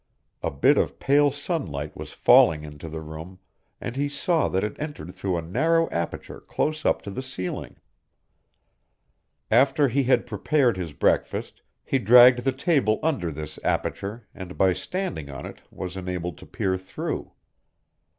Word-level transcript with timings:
A 0.41 0.49
bit 0.49 0.79
of 0.79 0.97
pale 0.97 1.29
sunlight 1.29 1.95
was 1.95 2.13
falling 2.13 2.63
into 2.63 2.89
the 2.89 3.01
room 3.01 3.37
and 3.79 3.95
he 3.95 4.09
saw 4.09 4.47
that 4.49 4.63
it 4.63 4.75
entered 4.79 5.13
through 5.13 5.37
a 5.37 5.43
narrow 5.43 5.87
aperture 5.91 6.39
close 6.39 6.87
up 6.87 7.03
to 7.03 7.11
the 7.11 7.21
ceiling. 7.21 7.75
After 9.51 9.89
he 9.89 10.01
had 10.05 10.25
prepared 10.25 10.75
his 10.75 10.93
breakfast 10.93 11.61
he 11.85 11.99
dragged 11.99 12.45
the 12.45 12.51
table 12.51 12.99
under 13.03 13.29
this 13.31 13.59
aperture 13.63 14.27
and 14.33 14.57
by 14.57 14.73
standing 14.73 15.29
on 15.29 15.45
it 15.45 15.61
was 15.69 15.95
enabled 15.95 16.39
to 16.39 16.47
peer 16.47 16.79
through. 16.79 17.33